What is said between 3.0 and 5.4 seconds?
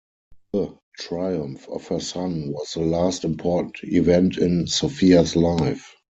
important event in Sophia's